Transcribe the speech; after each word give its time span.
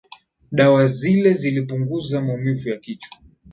Dawa 0.51 0.85
zile 0.87 1.33
zilipunguza 1.33 2.21
maumivu 2.21 2.69
ya 2.69 2.77
kichwa 2.77 3.19